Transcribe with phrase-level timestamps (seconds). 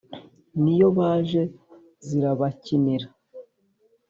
[0.61, 1.43] n'iyo baje
[2.05, 3.07] zirabakinira